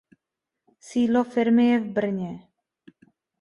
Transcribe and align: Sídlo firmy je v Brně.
Sídlo 0.79 1.23
firmy 1.25 1.65
je 1.67 1.79
v 1.79 1.85
Brně. 1.85 2.47